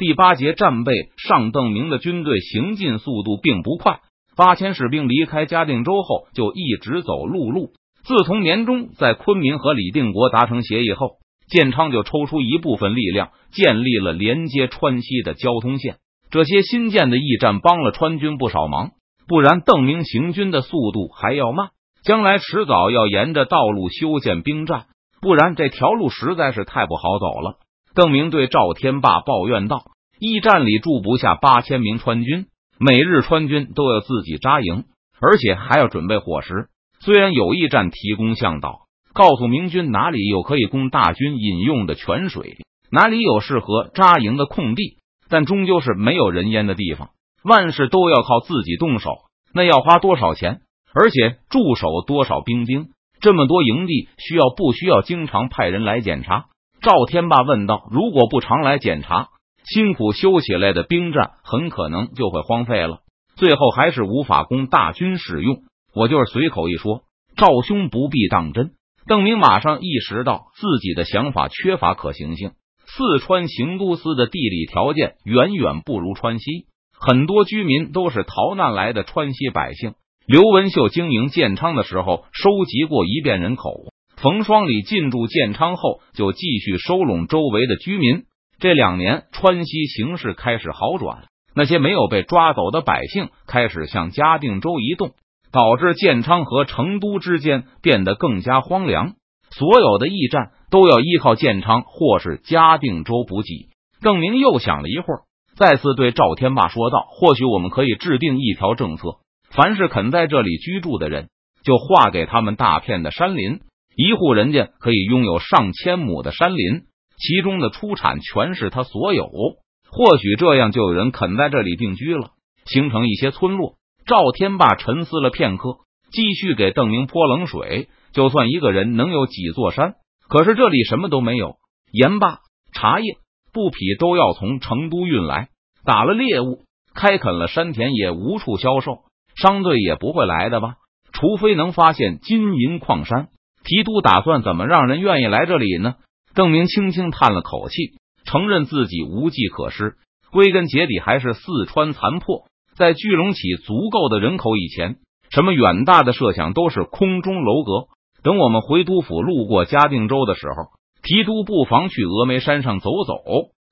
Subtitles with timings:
[0.00, 4.00] 第八节战备上，邓明的军队行进速度并不快。
[4.34, 7.72] 八千士兵离开嘉定州后，就一直走陆路。
[8.02, 11.16] 自从年中在昆明和李定国达成协议后，
[11.50, 15.96] 建昌就抽出一部分力量，建立了连接川西的交通线。
[16.30, 18.92] 这些新建的驿站帮了川军不少忙，
[19.28, 21.72] 不然邓明行军的速度还要慢。
[22.02, 24.86] 将来迟早要沿着道路修建兵站，
[25.20, 27.58] 不然这条路实在是太不好走了。
[27.92, 29.82] 邓明对赵天霸抱怨道
[30.20, 32.46] ：“驿站里住不下八千名川军。”
[32.82, 34.84] 每日川军都要自己扎营，
[35.20, 36.68] 而且还要准备伙食。
[37.00, 42.56] 虽然有驿站提供向导，告诉明军哪里有可以供大军饮用的泉水，
[42.90, 44.96] 哪里有适合扎营的空地，
[45.28, 47.10] 但终究是没有人烟的地方。
[47.44, 49.10] 万事都要靠自己动手，
[49.52, 50.60] 那要花多少钱？
[50.94, 52.88] 而且驻守多少兵丁？
[53.20, 56.46] 这么多营地，需要不需要经常派人来检查？
[56.80, 59.28] 赵天霸问道：“如果不常来检查？”
[59.64, 63.00] 辛苦修起来的兵站很可能就会荒废了，
[63.36, 65.62] 最后还是无法供大军使用。
[65.94, 67.02] 我就是随口一说，
[67.36, 68.72] 赵兄不必当真。
[69.06, 72.52] 邓明马上意识到自己的想法缺乏可行性。
[72.86, 76.66] 四川行都司的地理条件远远不如川西，
[76.98, 79.94] 很多居民都是逃难来的川西百姓。
[80.26, 83.72] 刘文秀经营建昌的时候，收集过一遍人口。
[84.16, 88.24] 冯双礼进驻建昌后，就继续收拢周围的居民。
[88.60, 95.12] 这两年，川西形势开始好转，那些没有被抓走的百姓开始向嘉定州移动，
[95.50, 99.14] 导致建昌和成都之间变得更加荒凉。
[99.48, 103.70] 所有的驿站都要依靠建昌或是嘉定州补给。
[104.02, 105.20] 邓明又想了一会儿，
[105.56, 111.30] 再次对赵天霸说道：“或许我们可以制定一条政策，凡是肯在这里居住的人，
[111.64, 113.60] 就划给他们大片的山林，
[113.96, 116.82] 一户人家可以拥有上千亩的山林。”
[117.20, 122.30] 其中的出产全是他所有，或许这样就有人肯在这里定居了，
[122.64, 123.74] 形成一些村落。
[124.06, 125.78] 赵天霸沉思了片刻，
[126.10, 127.88] 继续给邓明泼冷水。
[128.12, 129.94] 就算一个人能有几座山，
[130.28, 131.56] 可是这里什么都没有，
[131.92, 132.38] 盐巴、
[132.72, 133.18] 茶叶、
[133.52, 135.48] 布匹都要从成都运来。
[135.84, 136.64] 打了猎物，
[136.94, 139.02] 开垦了山田，也无处销售，
[139.36, 140.74] 商队也不会来的吧？
[141.12, 143.28] 除非能发现金银矿山。
[143.62, 145.96] 提督打算怎么让人愿意来这里呢？
[146.34, 149.96] 邓明轻轻叹了口气，承认自己无计可施。
[150.30, 152.44] 归根结底，还是四川残破。
[152.76, 154.96] 在聚拢起足够的人口以前，
[155.30, 157.88] 什么远大的设想都是空中楼阁。
[158.22, 160.70] 等我们回都府路过嘉定州的时候，
[161.02, 163.14] 提督不妨去峨眉山上走走，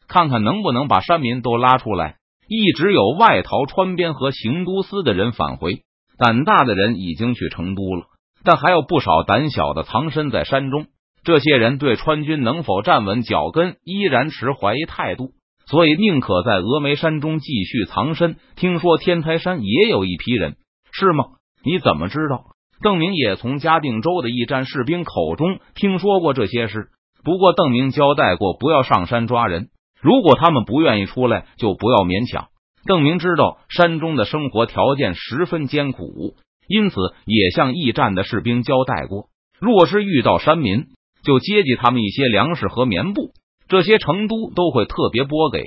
[0.09, 2.17] 看看能不能把山民都拉出来。
[2.49, 5.83] 一直有外逃川边和行都司的人返回，
[6.19, 8.07] 胆大的人已经去成都了，
[8.43, 10.87] 但还有不少胆小的藏身在山中。
[11.25, 15.33] 这些人对川军能否站稳脚跟依然持怀疑态度，
[15.67, 18.37] 所以宁可在峨眉山中继续藏身。
[18.57, 20.57] 听说天台山也有一批人，
[20.93, 21.25] 是吗？
[21.63, 22.45] 你怎么知道？
[22.81, 26.89] 邓明也从嘉定州的驿站士兵口中听说过这些事。
[27.25, 29.69] 不过邓明交代过，不要上山抓人，
[30.01, 32.47] 如果他们不愿意出来，就不要勉强。
[32.87, 36.37] 邓明知道山中的生活条件十分艰苦，
[36.69, 36.97] 因此
[37.27, 39.27] 也向驿站的士兵交代过，
[39.59, 40.87] 若是遇到山民。
[41.29, 43.33] 就接济他们一些粮食和棉布，
[43.69, 45.63] 这些成都都会特别拨给，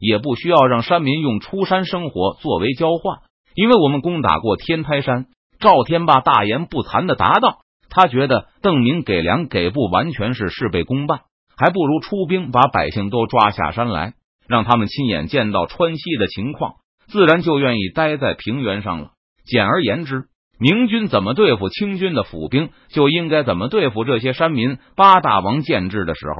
[0.00, 3.18] 也不需要让山民用出山生活作为交换。
[3.54, 5.26] 因为我们攻打过天台山，
[5.60, 7.58] 赵天霸大言不惭的答道
[7.88, 11.20] ：“他觉得邓明给粮给布完全是事倍功半，
[11.56, 14.14] 还不如出兵把百姓都抓下山来，
[14.48, 16.74] 让他们亲眼见到川西的情况，
[17.06, 19.10] 自然就愿意待在平原上了。
[19.44, 20.24] 简而言之。”
[20.58, 24.78] 明军怎么对付清军的府兵，就应该怎么对付这些山民。
[24.96, 26.34] 八大王建制的时候，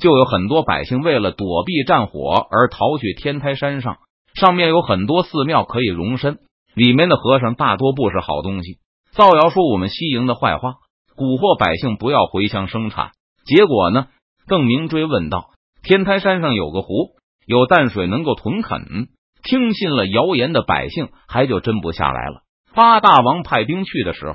[0.00, 3.98] 就有很多百姓为了躲避战火而逃去天台山上，
[4.34, 6.38] 上面有很多寺庙可以容身，
[6.74, 8.78] 里面的和尚大多不是好东西，
[9.12, 10.76] 造谣说我们西营的坏话，
[11.16, 13.10] 蛊惑百姓不要回乡生产。
[13.44, 14.06] 结果呢？
[14.46, 15.50] 邓明追问道
[15.84, 17.10] ：“天台山上有个湖，
[17.46, 19.08] 有淡水能够屯垦，
[19.42, 22.40] 听信了谣言的百姓还就真不下来了。”
[22.74, 24.34] 八大王派兵去的时候，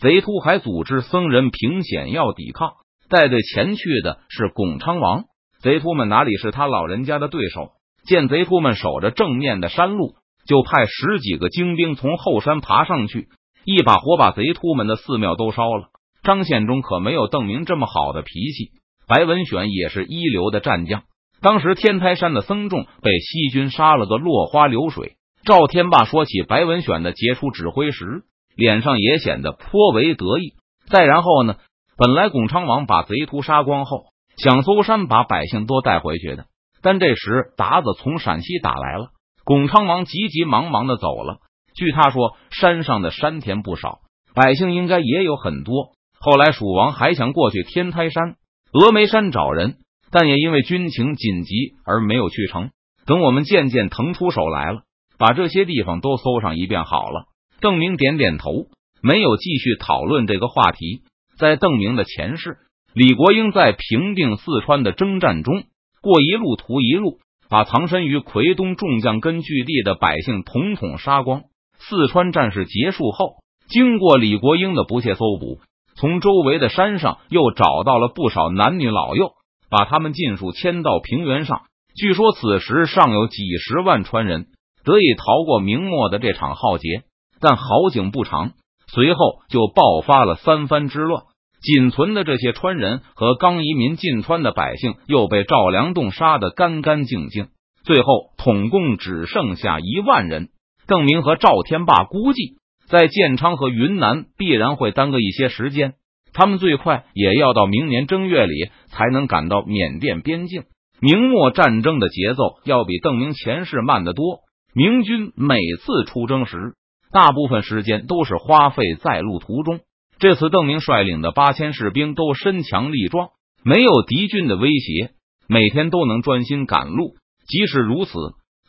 [0.00, 2.72] 贼秃还组织僧人平险要抵抗。
[3.08, 5.24] 带队前去的是巩昌王，
[5.60, 7.72] 贼秃们哪里是他老人家的对手？
[8.06, 10.14] 见贼秃们守着正面的山路，
[10.46, 13.28] 就派十几个精兵从后山爬上去，
[13.64, 15.88] 一把火把贼秃们的寺庙都烧了。
[16.22, 18.72] 张献忠可没有邓明这么好的脾气。
[19.06, 21.02] 白文选也是一流的战将，
[21.40, 25.16] 当时天台山的僧众被西军杀了个落花流水。
[25.44, 28.22] 赵天霸说起白文选的杰出指挥时，
[28.56, 30.54] 脸上也显得颇为得意。
[30.88, 31.56] 再然后呢，
[31.98, 34.06] 本来巩昌王把贼屠杀光后，
[34.38, 36.46] 想搜山把百姓都带回去的，
[36.80, 39.08] 但这时达子从陕西打来了，
[39.44, 41.40] 巩昌王急急忙忙的走了。
[41.76, 43.98] 据他说，山上的山田不少，
[44.34, 45.92] 百姓应该也有很多。
[46.18, 48.36] 后来蜀王还想过去天台山、
[48.72, 49.76] 峨眉山找人，
[50.10, 52.70] 但也因为军情紧急而没有去成。
[53.04, 54.80] 等我们渐渐腾出手来了，
[55.18, 57.26] 把这些地方都搜上一遍好了。
[57.60, 58.66] 邓明点点头，
[59.02, 61.02] 没有继续讨论这个话题。
[61.38, 62.58] 在邓明的前世，
[62.92, 65.64] 李国英在平定四川的征战中，
[66.00, 67.18] 过一路屠一路，
[67.48, 71.42] 把藏身于奎东众将根据地的百姓统统杀光。
[71.78, 73.36] 四川战事结束后，
[73.68, 75.60] 经过李国英的不懈搜捕，
[75.96, 79.32] 从周围的山上又找到了不少男女老幼，
[79.70, 81.62] 把他们尽数迁到平原上。
[81.96, 84.46] 据说此时尚有几十万川人
[84.84, 87.02] 得以逃过明末的这场浩劫，
[87.40, 88.52] 但好景不长，
[88.86, 91.22] 随后就爆发了三藩之乱。
[91.60, 97.48] 仅存的这些川人和刚移民进川的百姓又被赵良栋杀得干干净净，
[97.84, 100.50] 最后统共只剩下一万人。
[100.86, 105.94] 邓明和赵天霸估计，在建昌和云南必然会耽搁一些时间，
[106.34, 108.52] 他们最快也要到明年正月里
[108.88, 110.64] 才能赶到缅甸边境。
[111.00, 114.40] 明末战争的节奏要比邓明前世慢得多。
[114.74, 116.74] 明军每次出征时，
[117.12, 119.78] 大部分时间都是花费在路途中。
[120.18, 123.28] 这次邓明率领的八千士兵都身强力壮，
[123.62, 125.12] 没有敌军的威胁，
[125.48, 127.14] 每天都能专心赶路。
[127.46, 128.12] 即使如此，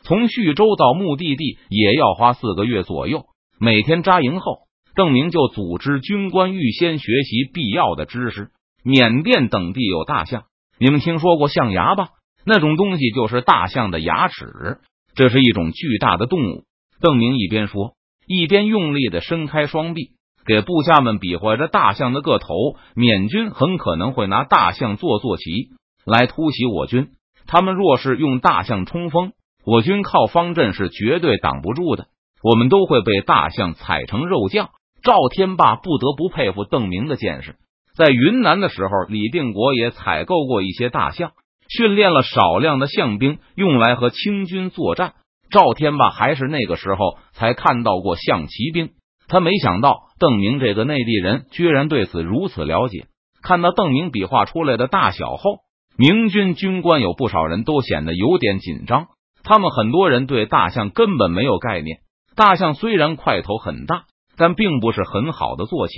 [0.03, 3.25] 从徐州到目的地也要花四个月左右。
[3.59, 4.59] 每天扎营后，
[4.95, 8.49] 邓明就组织军官预先学习必要的知识。
[8.83, 10.43] 缅甸等地有大象，
[10.77, 12.09] 你们听说过象牙吧？
[12.45, 14.77] 那种东西就是大象的牙齿，
[15.15, 16.63] 这是一种巨大的动物。
[17.01, 17.93] 邓明一边说，
[18.27, 20.11] 一边用力的伸开双臂，
[20.45, 22.47] 给部下们比划着大象的个头。
[22.95, 25.69] 缅军很可能会拿大象做坐骑
[26.05, 27.09] 来突袭我军，
[27.47, 29.31] 他们若是用大象冲锋，
[29.65, 32.07] 我军靠方阵是绝对挡不住的，
[32.43, 34.69] 我们都会被大象踩成肉酱。
[35.01, 37.55] 赵天霸不得不佩服邓明的见识，
[37.95, 41.31] 在云南的时候，李定国也采购过一些大象。
[41.69, 45.13] 训练了少量的象兵，用来和清军作战。
[45.49, 48.89] 赵天霸还是那个时候才看到过象骑兵，
[49.27, 53.05] 他没想到邓明这个内地人居然对此如此了解。
[53.41, 55.59] 看到邓明比划出来的大小后，
[55.97, 59.07] 明军军官有不少人都显得有点紧张。
[59.43, 61.99] 他们很多人对大象根本没有概念。
[62.35, 65.93] 大象虽然块头很大，但并不是很好的坐骑。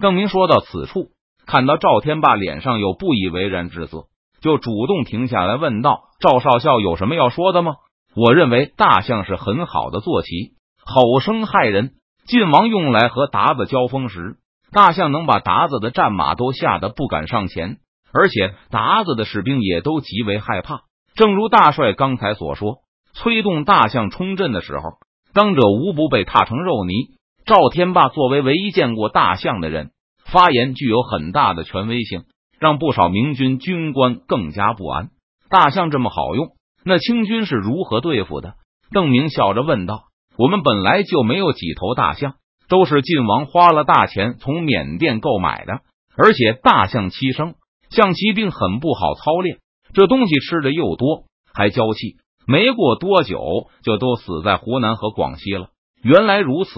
[0.00, 1.10] 邓明说到此处，
[1.46, 4.06] 看到赵天霸脸上有不以为然之色。
[4.40, 7.74] 就主动停下来问道：“赵少校有什么要说的吗？”
[8.16, 10.28] 我认为大象是很好的坐骑，
[10.84, 11.92] 吼声骇人。
[12.26, 14.36] 晋王用来和鞑子交锋时，
[14.72, 17.78] 大象能把鞑子的战马都吓得不敢上前，
[18.12, 20.82] 而且鞑子的士兵也都极为害怕。
[21.14, 22.78] 正如大帅刚才所说，
[23.12, 24.98] 催动大象冲阵的时候，
[25.32, 26.92] 当者无不被踏成肉泥。
[27.46, 29.90] 赵天霸作为唯一见过大象的人，
[30.24, 32.24] 发言具有很大的权威性。
[32.60, 35.08] 让不少明军军官更加不安。
[35.48, 36.50] 大象这么好用，
[36.84, 38.54] 那清军是如何对付的？
[38.92, 40.04] 邓明笑着问道
[40.38, 42.34] ：“我们本来就没有几头大象，
[42.68, 45.80] 都是晋王花了大钱从缅甸购买的。
[46.16, 47.54] 而且大象欺生，
[47.88, 49.58] 象骑兵很不好操练，
[49.94, 51.24] 这东西吃的又多，
[51.54, 52.18] 还娇气。
[52.46, 53.40] 没过多久，
[53.82, 55.70] 就都死在湖南和广西了。
[56.02, 56.70] 原来如此。”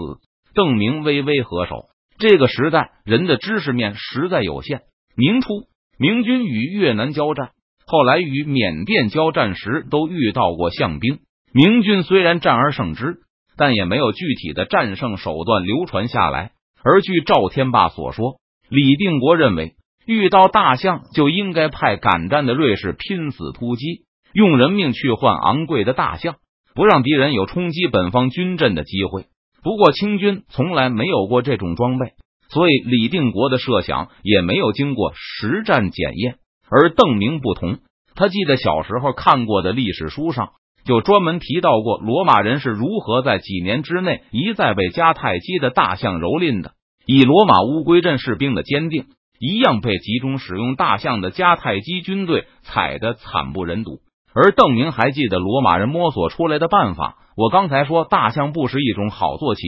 [0.55, 1.85] 邓明微微合手。
[2.19, 4.83] 这个时代人的知识面实在有限。
[5.15, 5.49] 明初。
[5.97, 7.51] 明军与越南交战，
[7.85, 11.19] 后来与缅甸交战时都遇到过象兵。
[11.53, 13.17] 明军虽然战而胜之，
[13.55, 16.51] 但也没有具体的战胜手段流传下来。
[16.83, 24.01] 而据赵天霸所说，李定国认为遇到大象就应该派敢战的瑞士拼死突击，
[24.33, 26.35] 用人命去换昂贵的大象，
[26.73, 29.27] 不让敌人有冲击本方军阵的机会。
[29.61, 32.13] 不过清军从来没有过这种装备。
[32.53, 36.35] 所以，李定国的设想也没有经过实战检验，
[36.69, 37.79] 而邓明不同。
[38.13, 40.51] 他记得小时候看过的历史书上，
[40.85, 46.73] 就专门提到过罗马人是如何在几年之内一再被迦太基的大象蹂躏的。
[47.07, 49.05] 以罗马乌龟阵士兵的坚定，
[49.39, 53.99] 一样被集中使用大象的迦太基军队踩得惨不忍睹。
[54.35, 57.17] 而邓明还记得罗马人摸索出来的办法。
[57.35, 59.61] 我刚才说大象不是一种好坐骑，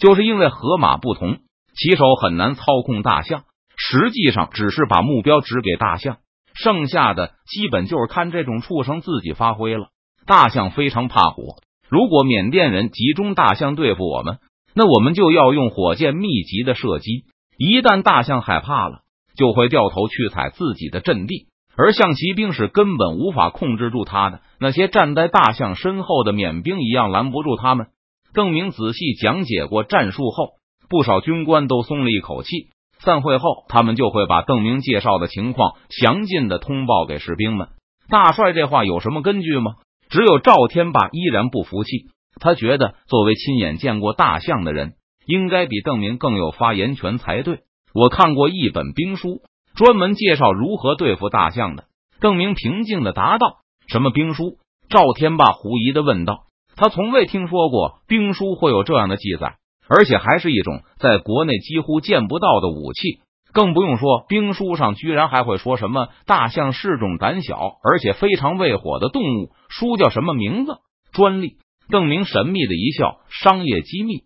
[0.00, 1.38] 就是因为河马不同。
[1.76, 3.44] 骑手很难操控大象，
[3.76, 6.18] 实际上只是把目标指给大象，
[6.54, 9.88] 剩下的基本就是看这种畜生自己发挥了。
[10.26, 11.56] 大象非常怕火，
[11.88, 14.38] 如果缅甸人集中大象对付我们，
[14.74, 17.24] 那我们就要用火箭密集的射击。
[17.58, 19.00] 一旦大象害怕了，
[19.36, 21.48] 就会掉头去踩自己的阵地。
[21.76, 24.40] 而象骑兵是根本无法控制住他的。
[24.60, 27.88] 那些站在大象身后的缅兵一样拦不住他们。
[28.32, 30.52] 邓明仔细讲解过战术后，
[30.94, 32.68] 不少军官都松了一口气。
[33.00, 37.66] 散会后，他们就会把邓明介绍的情况详尽的通报给士兵们。
[38.08, 39.72] 大帅这话有什么根据吗？
[40.08, 42.06] 只有赵天霸依然不服气。
[42.40, 44.92] 他觉得作为亲眼见过大象的人，
[45.26, 47.62] 应该比邓明更有发言权才对。
[47.92, 49.42] 我看过一本兵书，
[49.74, 51.86] 专门介绍如何对付大象的。
[52.20, 53.56] 邓明平静的答道
[53.90, 54.58] ：“什么兵书？”
[54.88, 56.44] 赵天霸狐疑的问道。
[56.76, 59.56] 他从未听说过兵书会有这样的记载，
[59.88, 63.20] 而且还是一种在国内几乎见不到的武器。
[63.52, 69.52] 更不用说兵书上居然还会说什么大象是种胆小而且非常畏火的动物。
[69.68, 70.78] 书叫什么名字？
[71.12, 71.58] 专利。
[71.88, 74.24] 邓明神秘的一笑：“商业机密。”